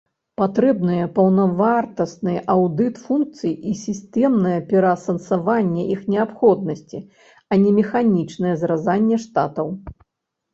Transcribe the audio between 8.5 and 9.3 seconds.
зразанне